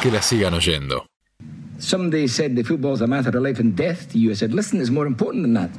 [0.00, 1.06] que la sigan oyendo.
[1.78, 4.30] Somebody said the football's a matter of life and death to you.
[4.30, 5.70] I said, listen, it's more important than that.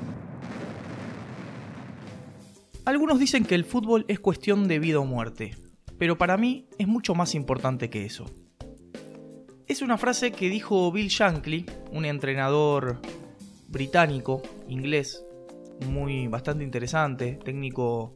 [2.86, 5.55] Algunos dicen que el fútbol es cuestión de vida o muerte,
[5.97, 8.26] pero para mí es mucho más importante que eso.
[9.68, 13.00] Es una frase que dijo Bill Shankly, un entrenador
[13.70, 15.24] británico, inglés,
[15.88, 18.14] muy bastante interesante, técnico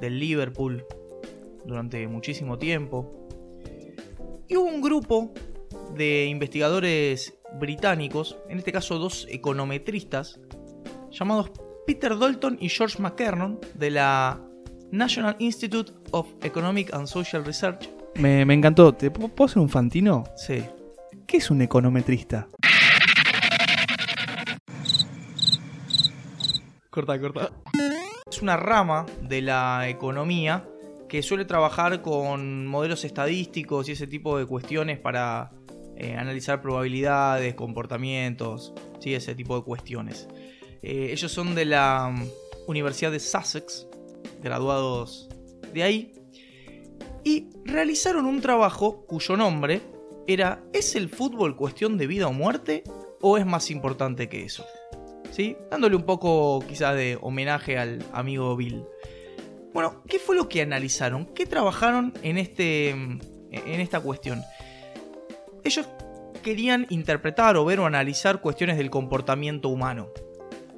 [0.00, 0.84] del Liverpool
[1.64, 3.28] durante muchísimo tiempo.
[4.50, 5.32] Y hubo un grupo
[5.94, 10.40] de investigadores británicos, en este caso dos econometristas,
[11.12, 11.52] llamados
[11.86, 14.40] Peter Dalton y George McKernan de la
[14.90, 17.88] National Institute of Economic and Social Research.
[18.16, 18.92] Me, me encantó.
[18.92, 20.24] ¿Te puedo puedo hacer un fantino?
[20.34, 20.64] Sí.
[21.28, 22.48] ¿Qué es un econometrista?
[26.90, 27.52] Corta, corta.
[28.28, 30.66] Es una rama de la economía
[31.10, 35.50] que suele trabajar con modelos estadísticos y ese tipo de cuestiones para
[35.96, 39.12] eh, analizar probabilidades, comportamientos, ¿sí?
[39.12, 40.28] ese tipo de cuestiones.
[40.82, 42.28] Eh, ellos son de la mm,
[42.68, 43.88] Universidad de Sussex,
[44.40, 45.28] graduados
[45.74, 46.12] de ahí,
[47.24, 49.82] y realizaron un trabajo cuyo nombre
[50.28, 52.84] era ¿Es el fútbol cuestión de vida o muerte
[53.20, 54.64] o es más importante que eso?
[55.32, 55.56] ¿Sí?
[55.72, 58.84] Dándole un poco quizás de homenaje al amigo Bill.
[59.72, 61.26] Bueno, ¿qué fue lo que analizaron?
[61.26, 63.20] ¿Qué trabajaron en, este, en
[63.80, 64.42] esta cuestión?
[65.62, 65.86] Ellos
[66.42, 70.08] querían interpretar o ver o analizar cuestiones del comportamiento humano.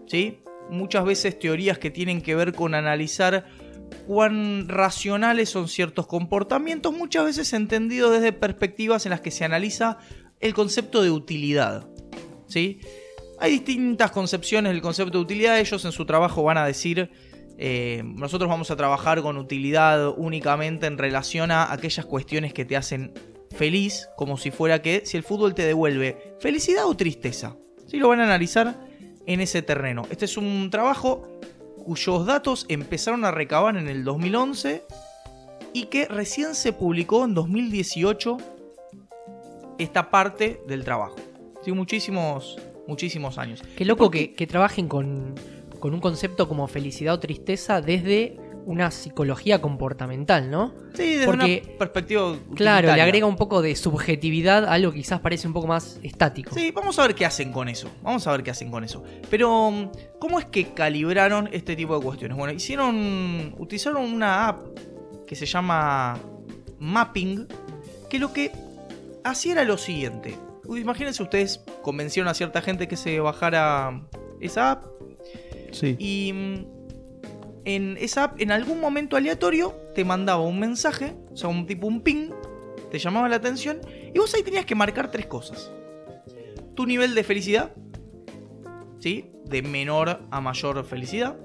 [0.06, 0.42] ¿Sí?
[0.70, 3.46] Muchas veces teorías que tienen que ver con analizar
[4.06, 9.98] cuán racionales son ciertos comportamientos, muchas veces entendidos desde perspectivas en las que se analiza
[10.40, 11.88] el concepto de utilidad.
[12.46, 12.80] ¿Sí?
[13.38, 17.10] Hay distintas concepciones del concepto de utilidad, ellos en su trabajo van a decir,
[17.58, 22.76] eh, nosotros vamos a trabajar con utilidad únicamente en relación a aquellas cuestiones que te
[22.76, 23.12] hacen
[23.50, 27.56] feliz, como si fuera que si el fútbol te devuelve felicidad o tristeza.
[27.86, 27.98] ¿Sí?
[27.98, 28.86] Lo van a analizar
[29.26, 30.02] en ese terreno.
[30.10, 31.28] Este es un trabajo
[31.84, 34.84] cuyos datos empezaron a recabar en el 2011
[35.72, 38.38] y que recién se publicó en 2018
[39.78, 41.16] esta parte del trabajo.
[41.64, 43.62] Sí, muchísimos, muchísimos años.
[43.76, 45.34] Qué loco que, que trabajen con,
[45.82, 50.72] con un concepto como felicidad o tristeza desde una psicología comportamental, ¿no?
[50.94, 54.98] Sí, desde Porque, una perspectiva Claro, le agrega un poco de subjetividad a algo que
[54.98, 56.54] quizás parece un poco más estático.
[56.54, 57.90] Sí, vamos a ver qué hacen con eso.
[58.00, 59.02] Vamos a ver qué hacen con eso.
[59.28, 62.36] Pero, ¿cómo es que calibraron este tipo de cuestiones?
[62.36, 63.52] Bueno, hicieron.
[63.58, 64.64] utilizaron una app
[65.26, 66.16] que se llama
[66.78, 67.48] Mapping,
[68.08, 68.52] que lo que
[69.24, 70.38] hacía era lo siguiente.
[70.68, 74.00] Imagínense ustedes convencieron a cierta gente que se bajara
[74.40, 74.91] esa app
[75.98, 76.64] Y mm,
[77.64, 81.86] en esa app, en algún momento aleatorio, te mandaba un mensaje, o sea, un tipo
[81.86, 82.30] un ping,
[82.90, 83.80] te llamaba la atención,
[84.14, 85.70] y vos ahí tenías que marcar tres cosas.
[86.74, 87.72] Tu nivel de felicidad,
[88.98, 89.30] ¿sí?
[89.44, 91.36] De menor a mayor felicidad.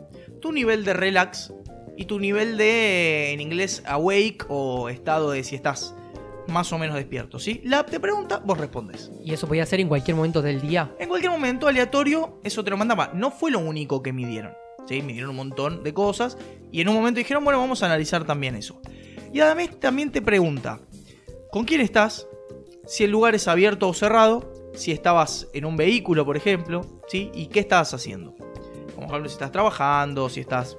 [0.42, 1.54] Tu nivel de relax
[1.98, 5.97] y tu nivel de, en inglés, awake o estado de si estás
[6.48, 7.62] más o menos despierto, ¿sí?
[7.64, 9.12] La app te pregunta, vos respondes.
[9.24, 10.96] Y eso podía ser en cualquier momento del día.
[11.00, 13.12] En cualquier momento aleatorio, eso te lo mandaba.
[13.14, 14.54] No fue lo único que midieron.
[14.88, 15.02] ¿sí?
[15.02, 16.38] Midieron un montón de cosas.
[16.72, 18.82] Y en un momento dijeron, bueno, vamos a analizar también eso.
[19.34, 20.80] Y además también te pregunta,
[21.52, 22.28] ¿con quién estás?
[22.86, 24.54] Si el lugar es abierto o cerrado.
[24.74, 27.02] Si estabas en un vehículo, por ejemplo.
[27.08, 27.32] ¿sí?
[27.34, 28.36] Y qué estabas haciendo.
[28.96, 30.78] Como por ejemplo, si estás trabajando, si estás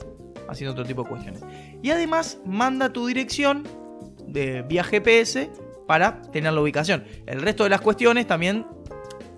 [0.49, 1.43] haciendo otro tipo de cuestiones.
[1.83, 3.65] Y además manda tu dirección
[4.29, 5.51] de vía GPS
[5.87, 7.05] para tener la ubicación.
[7.27, 8.67] El resto de las cuestiones también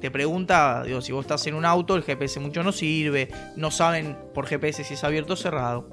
[0.00, 3.70] te pregunta, digo, si vos estás en un auto, el GPS mucho no sirve, no
[3.70, 5.90] saben por GPS si es abierto o cerrado.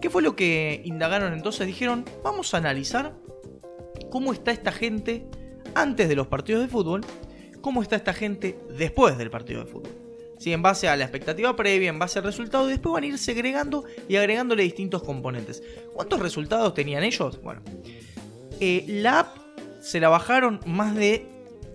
[0.00, 1.66] ¿Qué fue lo que indagaron entonces?
[1.66, 3.14] Dijeron, vamos a analizar
[4.10, 5.26] cómo está esta gente
[5.74, 7.00] antes de los partidos de fútbol,
[7.60, 9.92] cómo está esta gente después del partido de fútbol.
[10.38, 13.06] Sí, en base a la expectativa previa, en base al resultado, y después van a
[13.06, 15.62] ir segregando y agregándole distintos componentes.
[15.92, 17.42] ¿Cuántos resultados tenían ellos?
[17.42, 17.60] Bueno,
[18.60, 19.36] eh, la app
[19.80, 21.26] se la bajaron más de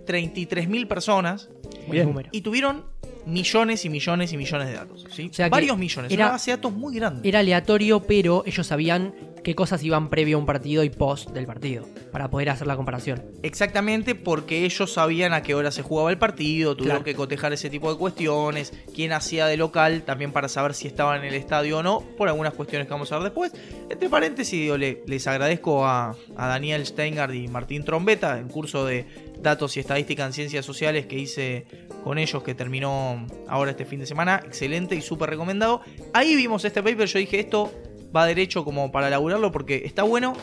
[0.06, 1.50] 33.000 personas
[1.88, 2.14] Bien.
[2.32, 2.84] y tuvieron
[3.26, 5.04] millones y millones y millones de datos.
[5.10, 5.28] ¿sí?
[5.30, 7.28] O sea que Varios millones, era- una base de datos muy grande.
[7.28, 11.46] Era aleatorio, pero ellos sabían qué cosas iban previo a un partido y post del
[11.46, 13.22] partido, para poder hacer la comparación.
[13.44, 17.04] Exactamente porque ellos sabían a qué hora se jugaba el partido, tuvieron Claro.
[17.04, 21.16] que cotejar ese tipo de cuestiones, quién hacía de local, también para saber si estaba
[21.16, 23.52] en el estadio o no, por algunas cuestiones que vamos a ver después.
[23.88, 29.06] Entre paréntesis, digo, les agradezco a, a Daniel Steingard y Martín Trombeta, en curso de
[29.42, 31.66] datos y estadística en ciencias sociales que hice
[32.04, 35.80] con ellos, que terminó ahora este fin de semana, excelente y súper recomendado.
[36.12, 37.72] Ahí vimos este paper, yo dije, esto
[38.14, 40.34] va derecho como para laburarlo porque está bueno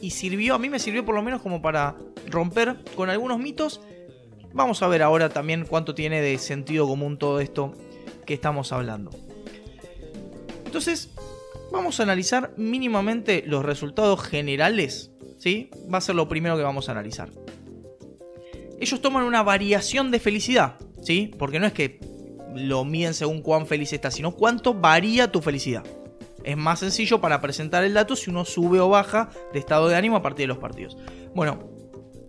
[0.00, 1.96] y sirvió, a mí me sirvió por lo menos como para
[2.28, 3.80] romper con algunos mitos.
[4.52, 7.74] Vamos a ver ahora también cuánto tiene de sentido común todo esto
[8.26, 9.10] que estamos hablando.
[10.64, 11.10] Entonces,
[11.72, 15.10] vamos a analizar mínimamente los resultados generales.
[15.38, 15.70] ¿sí?
[15.92, 17.30] Va a ser lo primero que vamos a analizar.
[18.84, 21.30] Ellos toman una variación de felicidad, ¿sí?
[21.38, 21.98] Porque no es que
[22.54, 25.82] lo miden según cuán feliz estás, sino cuánto varía tu felicidad.
[26.44, 29.96] Es más sencillo para presentar el dato si uno sube o baja de estado de
[29.96, 30.98] ánimo a partir de los partidos.
[31.34, 31.60] Bueno,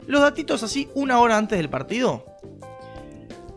[0.07, 2.23] los datitos así, una hora antes del partido,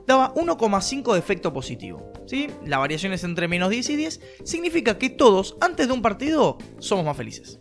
[0.04, 2.12] daba 1,5 de efecto positivo.
[2.26, 2.48] ¿sí?
[2.66, 4.20] La variación es entre menos 10 y 10.
[4.42, 7.60] Significa que todos, antes de un partido, somos más felices.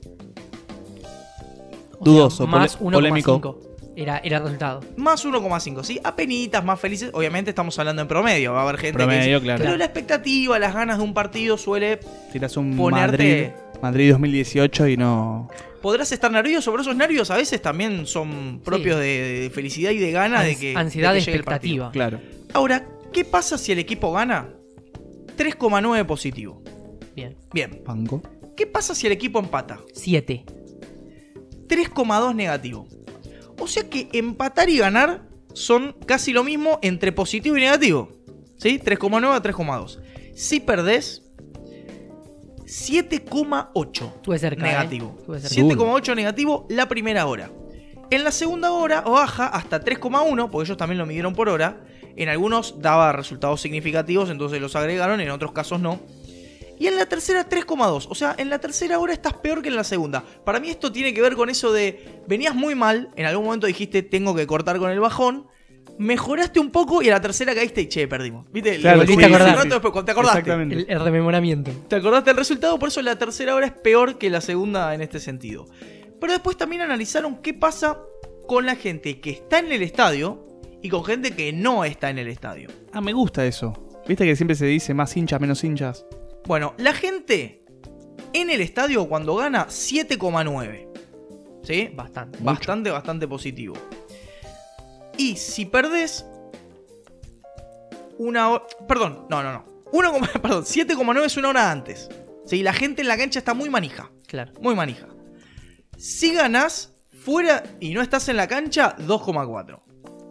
[2.00, 3.60] O Dudoso, sea, más pole- polémico.
[3.98, 4.82] 1,5 era, era el resultado.
[4.96, 6.00] Más 1,5, ¿sí?
[6.04, 7.10] Apenitas más felices.
[7.14, 8.54] Obviamente estamos hablando en promedio.
[8.54, 9.64] Va a haber gente que Promedio, dice, claro.
[9.64, 12.00] Pero la expectativa, las ganas de un partido suele...
[12.32, 13.48] Tiras un Ponerte- Madrid,
[13.82, 15.50] Madrid 2018 y no.
[15.82, 19.98] Podrás estar nervioso, pero esos nervios a veces también son propios de, de felicidad y
[20.00, 20.74] de ganas de que...
[20.76, 21.86] ansiedad de que llegue el partido.
[21.88, 21.92] expectativa.
[21.92, 22.20] Claro.
[22.54, 24.50] Ahora, ¿qué pasa si el equipo gana?
[25.38, 26.62] 3,9 positivo.
[27.16, 27.36] Bien.
[27.54, 27.82] Bien.
[27.86, 28.22] Banco.
[28.56, 29.80] ¿Qué pasa si el equipo empata?
[29.94, 30.46] 7.
[31.68, 32.88] 3,2 negativo.
[33.60, 38.12] O sea que empatar y ganar son casi lo mismo entre positivo y negativo.
[38.58, 38.80] ¿Sí?
[38.80, 40.00] 3,9 a 3,2.
[40.36, 41.24] Si perdés,
[42.66, 44.64] 7,8 Estuve cerca.
[44.64, 45.16] negativo.
[45.16, 45.20] ¿eh?
[45.20, 45.76] Estuve cerca.
[45.76, 47.50] 7,8 negativo la primera hora.
[48.10, 51.82] En la segunda hora baja hasta 3,1, porque ellos también lo midieron por hora.
[52.16, 56.00] En algunos daba resultados significativos, entonces los agregaron, en otros casos no.
[56.80, 58.08] Y en la tercera 3,2.
[58.10, 60.24] O sea, en la tercera hora estás peor que en la segunda.
[60.46, 63.68] Para mí esto tiene que ver con eso de, venías muy mal, en algún momento
[63.68, 65.48] dijiste, tengo que cortar con el bajón.
[65.98, 68.46] Mejoraste un poco y a la tercera caíste y che, perdimos.
[68.52, 68.78] ¿Viste?
[68.78, 69.56] Claro, Lo volviste volviste a un acordar.
[69.64, 70.40] rato después, cuando te acordaste.
[70.40, 70.76] Exactamente.
[70.76, 71.72] El, el rememoramiento.
[71.88, 72.78] ¿Te acordaste del resultado?
[72.78, 75.66] Por eso la tercera hora es peor que la segunda en este sentido.
[76.20, 78.00] Pero después también analizaron qué pasa
[78.48, 80.46] con la gente que está en el estadio
[80.84, 82.70] y con gente que no está en el estadio.
[82.94, 83.74] Ah, me gusta eso.
[84.08, 86.06] Viste que siempre se dice más hinchas, menos hinchas.
[86.48, 87.66] Bueno, la gente
[88.32, 90.88] en el estadio cuando gana 7,9.
[91.64, 91.90] ¿Sí?
[91.94, 92.40] Bastante.
[92.42, 93.76] Bastante, bastante positivo.
[95.18, 96.26] Y si perdés
[98.18, 98.66] una hora...
[98.88, 99.66] Perdón, no, no, no.
[99.92, 102.10] 1, perdón, 7,9 es una hora antes.
[102.46, 102.64] ¿Sí?
[102.64, 104.10] La gente en la cancha está muy manija.
[104.26, 104.54] Claro.
[104.62, 105.08] Muy manija.
[105.98, 109.82] Si ganás fuera y no estás en la cancha, 2,4.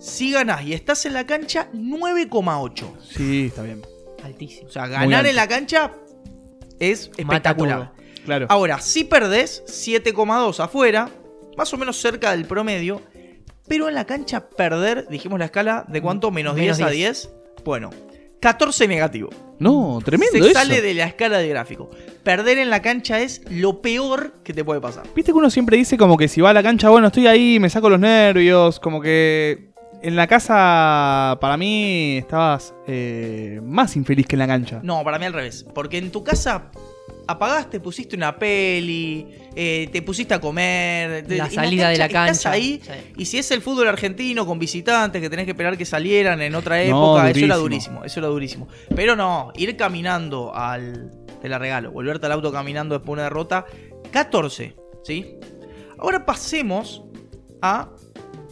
[0.01, 3.01] Si ganás y estás en la cancha, 9,8.
[3.03, 3.83] Sí, está bien.
[4.25, 4.69] Altísimo.
[4.69, 5.93] O sea, ganar en la cancha
[6.81, 7.93] es espectacular.
[8.25, 8.47] Claro.
[8.49, 11.09] Ahora, si perdés, 7,2 afuera,
[11.57, 13.01] más o menos cerca del promedio.
[13.69, 17.23] Pero en la cancha perder, dijimos la escala de cuánto, menos, Menos 10 a 10.
[17.23, 17.65] 10.
[17.65, 17.91] Bueno,
[18.41, 19.31] 14 negativo.
[19.59, 20.53] No, tremendo Se eso.
[20.53, 21.91] sale de la escala de gráfico.
[22.23, 25.05] Perder en la cancha es lo peor que te puede pasar.
[25.15, 27.59] Viste que uno siempre dice como que si va a la cancha, bueno, estoy ahí,
[27.59, 29.73] me saco los nervios, como que
[30.03, 34.81] en la casa para mí estabas eh, más infeliz que en la cancha.
[34.83, 35.65] No, para mí al revés.
[35.75, 36.71] Porque en tu casa
[37.29, 39.27] apagaste, pusiste una peli,
[39.57, 41.27] eh, te pusiste a comer.
[41.27, 42.51] te- La en salida de la Estás cancha.
[42.53, 42.81] ahí.
[42.85, 42.93] Sí.
[43.17, 46.55] Y si es el fútbol argentino con visitantes que tenés que esperar que salieran en
[46.55, 46.83] otra No,
[47.19, 47.97] época, eso era durísimo.
[48.01, 48.05] durísimo.
[48.05, 48.69] Eso era durísimo.
[48.95, 51.11] Pero no, ir caminando al.
[51.43, 53.67] Te la regalo, volverte al auto caminando después de una derrota.
[54.11, 55.35] 14, ¿sí?
[55.99, 57.03] Ahora pasemos
[57.61, 57.91] a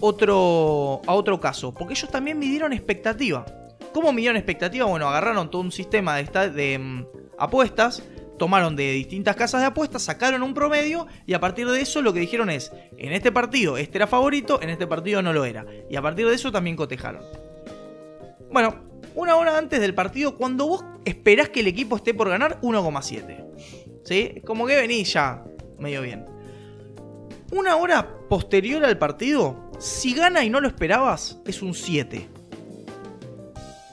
[0.07, 1.73] otro, a otro caso.
[1.73, 3.45] Porque ellos también midieron expectativa.
[3.93, 4.87] ¿Cómo midieron expectativa?
[4.87, 7.07] Bueno, agarraron todo un sistema de, mm,
[7.39, 8.03] apuestas.
[8.39, 12.13] Tomaron de distintas casas de apuestas, sacaron un promedio y a partir de eso lo
[12.13, 15.65] que dijeron es, en este partido este era favorito, en este partido no lo era.
[15.89, 17.23] Y a partir de eso también cotejaron.
[18.51, 18.75] Bueno,
[19.15, 24.03] una hora antes del partido, cuando vos esperás que el equipo esté por ganar, 1,7.
[24.05, 24.43] ¿Sí?
[24.45, 25.45] Como que venís ya
[25.79, 26.27] medio bien.
[27.53, 32.27] Una hora posterior al partido, si gana y no lo esperabas, es un 7.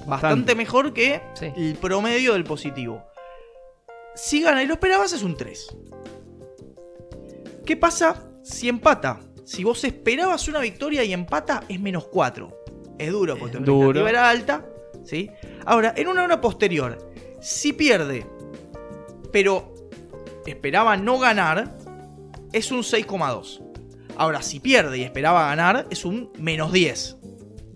[0.08, 1.52] Bastante mejor que Sí.
[1.56, 3.04] el promedio del positivo.
[4.16, 5.76] Si gana y lo esperabas, es un 3.
[7.66, 9.20] ¿Qué pasa si empata?
[9.44, 12.64] Si vos esperabas una victoria y empata, es menos 4.
[12.98, 13.82] Es duro porque tu Duro.
[13.90, 14.66] expectativa era alta.
[15.04, 15.30] ¿sí?
[15.66, 16.98] Ahora, en una hora posterior,
[17.42, 18.26] si pierde,
[19.32, 19.74] pero
[20.46, 21.78] esperaba no ganar,
[22.54, 23.62] es un 6,2.
[24.18, 27.18] Ahora, si pierde y esperaba ganar, es un menos 10.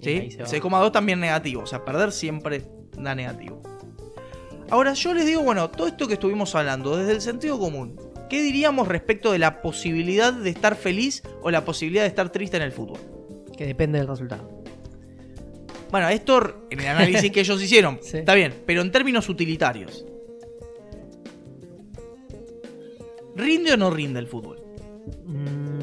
[0.01, 0.38] Y ahí ¿sí?
[0.48, 0.70] se va.
[0.84, 1.63] 6,2 también negativo.
[1.63, 2.63] O sea, perder siempre
[2.98, 3.62] da negativo.
[4.70, 8.00] Ahora, yo les digo, bueno, todo esto que estuvimos hablando, desde el sentido común,
[8.30, 12.58] ¿qué diríamos respecto de la posibilidad de estar feliz o la posibilidad de estar triste
[12.58, 13.00] en el fútbol?
[13.58, 14.63] Que depende del resultado.
[15.92, 18.18] Bueno, esto en el análisis que ellos hicieron, Sí.
[18.18, 20.06] está bien, pero en términos utilitarios.
[23.36, 24.62] ¿Rinde o no rinde el fútbol?
[25.25, 25.75] Mm,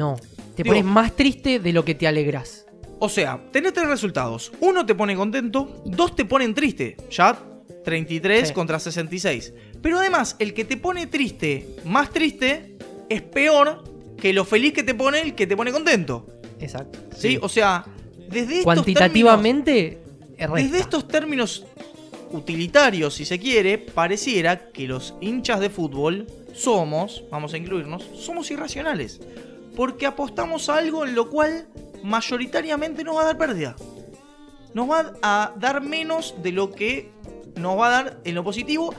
[0.00, 0.16] No.
[0.56, 2.66] Te Digo- pones más triste de lo que te alegras.
[2.98, 4.50] O sea, tenés tres resultados.
[4.60, 6.96] Uno te pone contento, dos te ponen triste.
[7.10, 7.38] Ya
[7.84, 8.54] 33 Sí.
[8.54, 9.52] contra 66.
[9.82, 12.76] Pero además, el que te pone triste, más triste,
[13.08, 13.84] es peor
[14.18, 16.26] que lo feliz que te pone el que te pone contento.
[16.60, 16.98] Exacto.
[17.16, 17.38] ¿Sí?
[17.40, 17.84] O sea,
[18.28, 19.72] desde estos Cuantitativamente,
[20.36, 20.54] términos- recta.
[20.56, 21.64] desde estos términos
[22.32, 28.50] utilitarios, si se quiere, pareciera que los hinchas de fútbol somos, vamos a incluirnos, somos
[28.50, 29.20] irracionales.
[29.76, 31.68] Porque apostamos a algo en lo cual
[32.02, 33.76] mayoritariamente nos va a dar pérdida.
[34.74, 37.10] Nos va a dar menos de lo que
[37.56, 38.94] nos va a dar en lo positivo,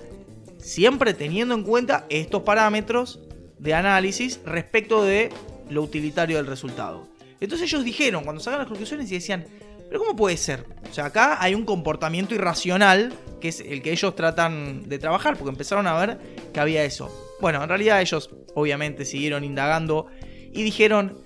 [0.57, 3.19] siempre teniendo en cuenta estos parámetros
[3.57, 5.29] de análisis respecto de
[5.69, 7.07] lo utilitario del resultado.
[7.39, 9.45] Entonces ellos dijeron, cuando sacan las conclusiones y decían,
[9.87, 10.65] pero ¿cómo puede ser?
[10.89, 15.35] O sea, acá hay un comportamiento irracional, que es el que ellos tratan de trabajar,
[15.35, 16.17] porque empezaron a ver
[16.53, 17.35] que había eso.
[17.41, 20.07] Bueno, en realidad ellos obviamente siguieron indagando
[20.53, 21.22] y dijeron,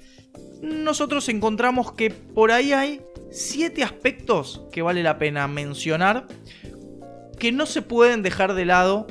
[0.61, 3.01] nosotros encontramos que por ahí hay
[3.31, 6.27] siete aspectos que vale la pena mencionar
[7.37, 9.07] que no se pueden dejar de lado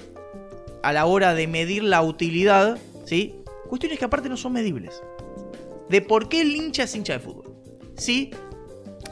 [0.83, 3.37] a la hora de medir la utilidad, ¿sí?
[3.69, 5.03] Cuestiones que aparte no son medibles.
[5.89, 7.55] De por qué el hincha es hincha de fútbol.
[7.97, 8.31] ¿Sí?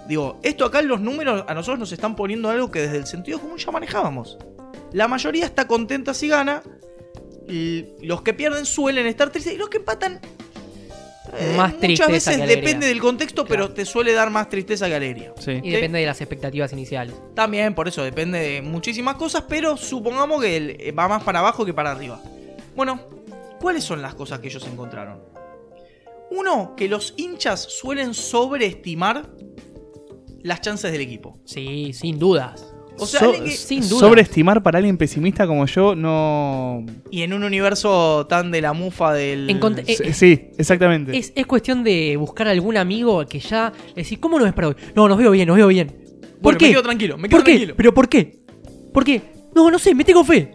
[0.09, 3.07] Digo, esto acá en los números a nosotros nos están poniendo algo que desde el
[3.07, 4.39] sentido común ya manejábamos.
[4.93, 6.63] La mayoría está contenta si gana.
[8.01, 10.21] Los que pierden suelen estar tristes y los que empatan
[11.38, 12.62] eh, Más muchas tristeza veces que alegría.
[12.64, 13.64] depende del contexto, Claro.
[13.67, 15.33] pero te suele dar más tristeza que alegría.
[15.38, 15.61] Sí.
[15.62, 17.14] Y depende de las expectativas iniciales.
[17.35, 21.64] También, por eso depende de muchísimas cosas, pero supongamos que eh, va más para abajo
[21.64, 22.21] que para arriba.
[22.75, 23.00] Bueno,
[23.61, 25.21] ¿cuáles son las cosas que ellos encontraron?
[26.31, 29.29] Uno, que los hinchas suelen sobreestimar
[30.43, 31.38] las chances del equipo.
[31.45, 32.72] Sí, sin dudas.
[32.99, 34.01] O sea, So- alguien que- sin duda.
[34.01, 36.85] Sobreestimar para alguien pesimista como yo no.
[37.11, 39.49] y en un universo tan de la mufa del...
[39.49, 41.17] Encont- eh, Sí, sí, exactamente.
[41.17, 44.69] Es, es cuestión de buscar algún amigo que ya le decís, ¿cómo no es para
[44.69, 44.77] hoy?
[44.95, 45.89] No, nos veo bien, nos veo bien.
[45.89, 46.67] ¿Por Bueno, qué?
[46.67, 47.53] me quedo tranquilo, me quedo ¿Por qué?
[47.53, 47.75] tranquilo.
[47.77, 48.39] ¿Pero por qué?
[48.93, 49.23] ¿Por qué?
[49.55, 50.55] No, no sé, me tengo fe.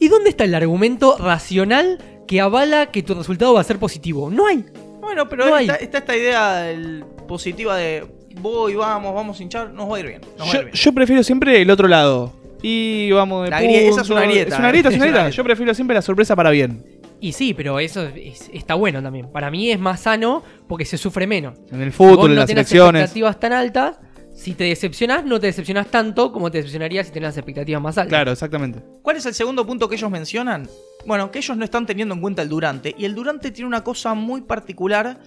[0.00, 4.30] ¿Y dónde está el argumento racional que avala que tu resultado va a ser positivo?
[4.30, 4.64] No hay.
[5.00, 5.64] Bueno, pero No hay.
[5.66, 8.04] está, está esta idea del- positiva de
[8.40, 10.20] voy, vamos, vamos a hinchar, nos va a ir bien.
[10.38, 10.74] Nos va a Yo, ir bien.
[10.76, 12.32] yo prefiero siempre el otro lado.
[12.62, 14.14] Y vamos de La grie- esa es punto.
[14.14, 14.92] una grieta, Es una grieta, eh.
[14.92, 15.30] es una grieta.
[15.30, 16.84] Yo prefiero siempre la sorpresa para bien.
[17.20, 19.30] Y sí, pero eso es- está bueno también.
[19.30, 21.54] Para mí es más sano porque se sufre menos.
[21.72, 23.02] En el Si fútbol, en no las tenés elecciones.
[23.02, 23.98] expectativas tan altas,
[24.34, 27.98] si te decepcionás, no te decepcionás tanto como te decepcionarías si tenés las expectativas más
[27.98, 28.10] altas.
[28.10, 28.80] Claro, exactamente.
[29.02, 30.68] ¿Cuál es el segundo punto que ellos mencionan?
[31.06, 32.94] Bueno, que ellos no están teniendo en cuenta el durante.
[32.96, 35.18] Y el durante tiene una cosa muy particular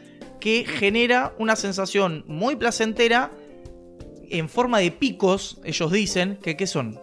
[0.41, 3.31] que genera una sensación muy placentera
[4.29, 6.99] en forma de picos, ellos dicen, que ¿qué son?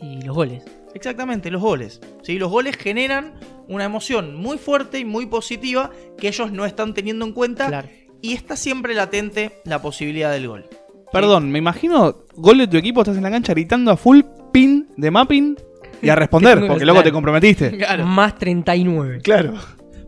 [0.00, 0.64] Y los goles.
[0.94, 2.00] Exactamente, los goles.
[2.22, 2.38] ¿sí?
[2.38, 3.34] Los goles generan
[3.68, 7.88] una emoción muy fuerte y muy positiva que ellos no están teniendo en cuenta Claro.
[8.20, 10.66] y está siempre latente la posibilidad del gol.
[11.12, 14.20] Perdón, me imagino gol de tu equipo, estás en la cancha gritando a full
[14.52, 15.56] pin de mapping
[16.00, 17.02] y a responder, porque luego claro.
[17.04, 17.76] te comprometiste.
[17.76, 18.06] Claro.
[18.06, 19.20] Más 39.
[19.22, 19.54] Claro.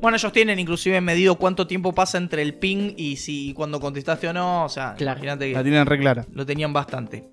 [0.05, 4.29] Bueno, ellos tienen inclusive medido cuánto tiempo pasa entre el ping y si cuando contestaste
[4.29, 4.67] o no.
[4.67, 5.17] O sea, Claro.
[5.19, 6.27] imagínate que La tienen re clara.
[6.31, 7.31] lo tenían bastante.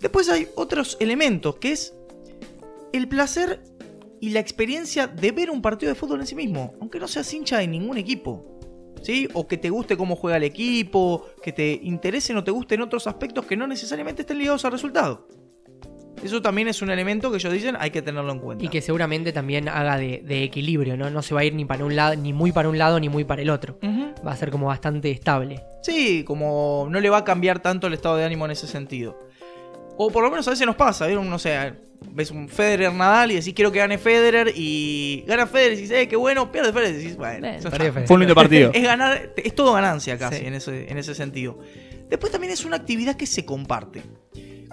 [0.00, 1.94] Después hay otros elementos, que es
[2.94, 3.62] el placer
[4.22, 7.30] y la experiencia de ver un partido de fútbol en sí mismo, aunque no seas
[7.34, 8.58] hincha de ningún equipo.
[9.02, 9.28] ¿Sí?
[9.34, 13.06] O que te guste cómo juega el equipo, que te interesen o te gusten otros
[13.06, 15.28] aspectos que no necesariamente estén ligados al resultado.
[16.24, 18.64] Eso también es un elemento que ellos dicen hay que tenerlo en cuenta.
[18.64, 21.10] Y que seguramente también haga de, de equilibrio, ¿no?
[21.10, 23.08] No se va a ir ni para un lado, ni muy para un lado, ni
[23.08, 23.78] muy para el otro.
[24.26, 25.62] Va a ser como bastante estable.
[25.82, 29.18] Sí, como no le va a cambiar tanto el estado de ánimo en ese sentido.
[29.96, 31.28] O por lo menos a veces nos pasa, ¿vieron?
[31.30, 31.74] no sé,
[32.10, 35.98] ves un Federer Nadal y decís quiero que gane Federer y gana Federer y dices,
[35.98, 37.46] eh, qué bueno, pierde Federer y decís, bueno.
[37.60, 38.06] Federer.
[38.06, 38.70] Fue un lindo partido.
[38.74, 40.46] es ganar, es todo ganancia casi Sí.
[40.46, 41.58] en, ese, en ese sentido.
[42.08, 44.02] Después también es una actividad que se comparte.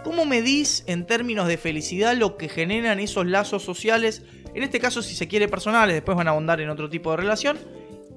[0.03, 4.23] ¿Cómo medís en términos de felicidad lo que generan esos lazos sociales?
[4.53, 7.17] En este caso, si se quiere personales, después van a ahondar en otro tipo de
[7.17, 7.57] relación.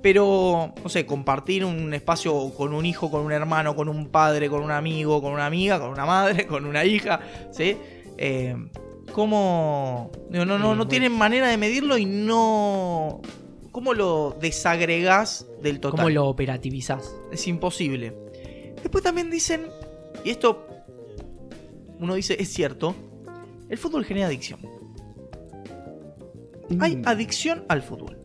[0.03, 4.51] Pero, no sé, compartir un espacio con un hijo, con un hermano, con un padre,
[4.51, 7.21] con un amigo, con una amiga, con una madre, con una hija,
[7.53, 7.77] ¿sí?
[8.19, 8.55] Eh,
[9.13, 10.11] ¿Cómo...?
[10.31, 13.21] no, no, tienen manera de medirlo y no...
[13.73, 15.99] ¿Cómo lo desagregás del total?
[15.99, 17.15] ¿Cómo lo operativizás?
[17.33, 18.15] Es imposible.
[18.83, 19.67] Después también dicen,
[20.25, 20.67] y esto
[22.01, 22.95] uno dice, es cierto,
[23.69, 24.61] el fútbol genera adicción.
[26.81, 27.03] Hay Mm.
[27.09, 28.19] adicción al fútbol.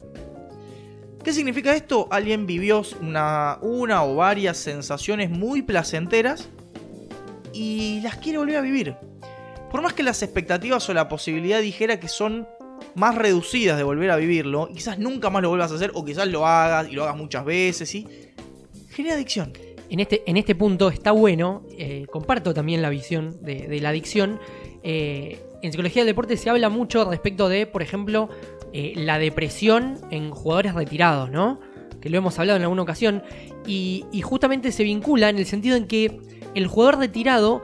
[1.24, 2.08] ¿Qué significa esto?
[2.12, 6.48] Alguien vivió una, una o varias sensaciones muy placenteras
[7.54, 8.96] y las quiere volver a vivir.
[9.70, 12.48] Por más que las expectativas o la posibilidad dijera que son
[12.96, 16.28] más reducidas de volver a vivirlo, quizás nunca más lo vuelvas a hacer, o quizás
[16.28, 18.08] lo hagas y lo hagas muchas veces, ¿sí?
[18.90, 19.52] Genera adicción.
[19.90, 24.40] En este, en este punto está bueno, eh, comparto también la visión de, la adicción.
[24.84, 28.30] Eh, en psicología del deporte se habla mucho respecto de, por ejemplo,
[28.72, 31.60] eh, la depresión en jugadores retirados, ¿no?
[32.02, 33.24] Que lo hemos hablado en alguna ocasión.
[33.66, 36.18] Y, y justamente se vincula en el sentido en que
[36.54, 37.64] el jugador retirado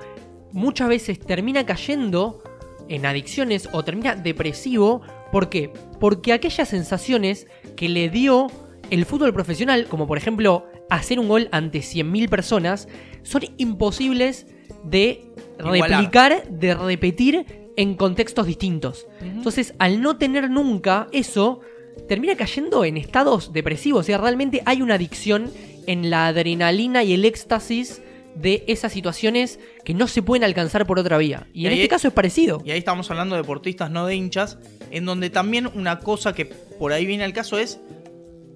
[0.51, 2.41] muchas veces termina cayendo
[2.89, 5.01] en adicciones o termina depresivo.
[5.32, 5.72] ¿Por qué?
[6.00, 8.48] Porque aquellas sensaciones que le dio
[8.89, 12.88] el fútbol profesional, como por ejemplo hacer un gol ante 100.000 personas,
[13.24, 14.48] son imposibles
[14.84, 15.89] de Igualar.
[15.89, 17.46] replicar, de repetir
[17.77, 19.08] en contextos distintos.
[19.22, 21.62] Entonces, al no tener nunca eso,
[22.08, 24.01] termina cayendo en estados depresivos.
[24.01, 25.51] O sea, realmente hay una adicción
[25.88, 28.01] en la adrenalina y el éxtasis
[28.36, 31.48] de esas situaciones que no se pueden alcanzar por otra vía.
[31.54, 32.62] Y, Y en este caso es parecido.
[32.65, 34.58] Y ahí estamos hablando de deportistas, no de hinchas,
[34.92, 37.80] en donde también una cosa que por ahí viene al caso es,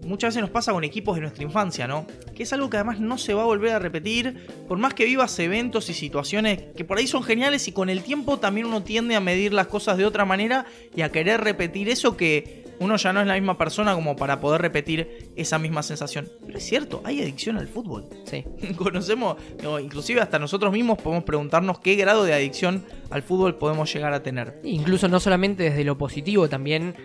[0.05, 2.05] muchas veces nos pasa con equipos de nuestra infancia, ¿no?
[2.35, 5.05] Que es algo que además no se va a volver a repetir, por más que
[5.05, 8.83] vivas eventos y situaciones que por ahí son geniales y con el tiempo también uno
[8.83, 10.65] tiende a medir las cosas de otra manera
[10.95, 14.39] y a querer repetir eso que uno ya no es la misma persona como para
[14.39, 16.29] poder repetir esa misma sensación.
[16.45, 18.07] Pero es cierto, hay adicción al fútbol.
[18.23, 18.45] Sí.
[18.77, 23.93] Conocemos, no, inclusive hasta nosotros mismos podemos preguntarnos qué grado de adicción al fútbol podemos
[23.93, 24.59] llegar a tener.
[24.63, 26.95] Incluso no solamente desde lo positivo, también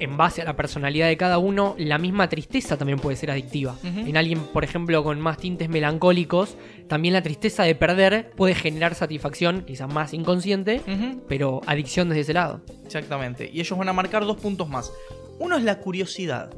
[0.00, 3.76] en base a la personalidad de cada uno, la misma tristeza también puede ser adictiva.
[3.82, 6.56] En alguien, por ejemplo, con más tintes melancólicos,
[6.88, 10.82] también la tristeza de perder puede generar satisfacción, quizás más inconsciente,
[11.28, 12.62] pero adicción desde ese lado.
[12.84, 13.50] Exactamente.
[13.52, 14.92] Y ellos van a marcar dos puntos más.
[15.38, 16.50] Uno es la curiosidad.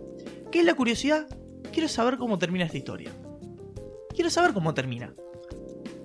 [0.51, 1.27] ¿Qué es la curiosidad?
[1.73, 3.11] Quiero saber cómo termina esta historia.
[4.15, 5.13] Quiero saber cómo termina.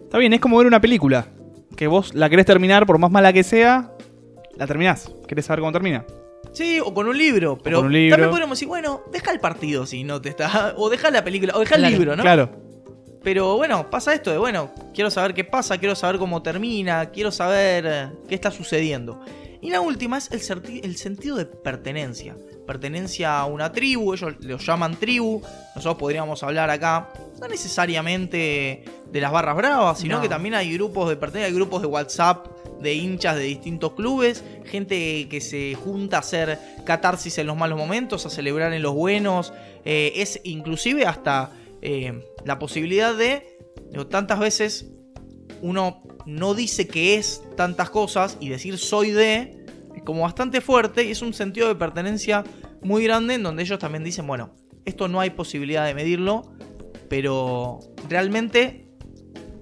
[0.03, 1.27] Está bien, es como ver una película.
[1.75, 3.91] Que vos la querés terminar, por más mala que sea,
[4.55, 5.13] la terminás.
[5.27, 6.05] ¿Querés saber cómo termina?
[6.53, 8.11] Sí, o con un libro, pero con un libro.
[8.15, 10.73] también podríamos decir, bueno, deja el partido si no te está.
[10.77, 12.23] O deja la película, o deja el Claro, libro, ¿no?
[12.23, 12.49] Claro.
[13.23, 17.31] Pero bueno, pasa esto de, bueno, quiero saber qué pasa, quiero saber cómo termina, quiero
[17.31, 19.19] saber eh, qué está sucediendo.
[19.59, 22.37] Y la última es el, sentido de pertenencia.
[22.65, 25.41] Pertenencia a una tribu, ellos lo llaman tribu.
[25.75, 27.09] Nosotros podríamos hablar acá,
[27.41, 30.21] no necesariamente de las barras bravas, sino No.
[30.21, 32.47] que también hay grupos de pertenencia, hay grupos de WhatsApp
[32.81, 37.77] de hinchas de distintos clubes, gente que se junta a hacer catarsis en los malos
[37.77, 39.53] momentos, a celebrar en los buenos.
[39.85, 43.57] Eh, es inclusive hasta eh, la posibilidad de,
[43.91, 44.91] digo, tantas veces
[45.61, 49.65] uno no dice que es tantas cosas y decir soy de
[50.05, 52.43] como bastante fuerte y es un sentido de pertenencia
[52.81, 56.53] muy grande en donde ellos también dicen, bueno, esto no hay posibilidad de medirlo,
[57.09, 58.86] pero realmente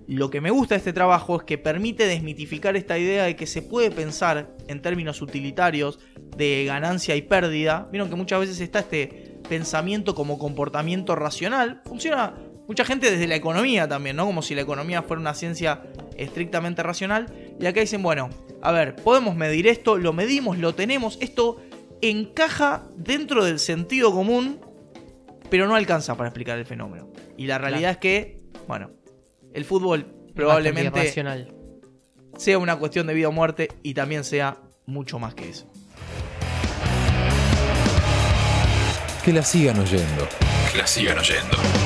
[0.07, 3.47] lo que me gusta de este trabajo es que permite desmitificar esta idea de que
[3.47, 5.99] se puede pensar en términos utilitarios
[6.37, 7.87] de ganancia y pérdida.
[7.91, 11.81] Vieron que muchas veces está este pensamiento como comportamiento racional.
[11.85, 12.35] Funciona
[12.67, 14.25] mucha gente desde la economía también, ¿no?
[14.25, 15.81] Como si la economía fuera una ciencia
[16.17, 17.27] estrictamente racional.
[17.59, 18.29] Y acá dicen, bueno,
[18.61, 21.57] a ver, podemos medir esto, lo medimos, lo tenemos, esto
[22.01, 24.59] encaja dentro del sentido común,
[25.49, 27.09] pero no alcanza para explicar el fenómeno.
[27.37, 28.91] Y la realidad es que, bueno,
[29.55, 31.13] el fútbol probablemente
[32.37, 35.65] sea una cuestión de vida o muerte y también sea mucho más que eso.
[39.23, 40.27] Que la sigan oyendo.
[40.71, 41.84] Que la sigan oyendo.